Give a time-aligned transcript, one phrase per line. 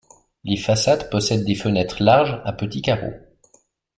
[0.45, 3.13] Les façades possèdent des fenêtres larges à petits carreaux.